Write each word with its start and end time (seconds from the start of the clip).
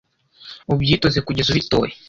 ubyitoze 0.73 1.19
kugeza 1.25 1.49
ubitoye 1.51 1.93